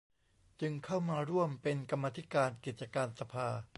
[0.61, 3.47] จึงเข้ามาร่วมเป็นกรรมาธิการกิจการสภา